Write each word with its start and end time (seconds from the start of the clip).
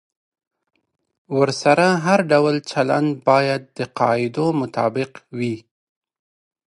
ورسره 1.37 1.87
هر 2.05 2.19
ډول 2.31 2.55
چلند 2.71 3.09
باید 3.29 3.61
د 3.77 3.79
قاعدو 3.99 4.45
مطابق 4.61 5.11
وي. 5.37 5.55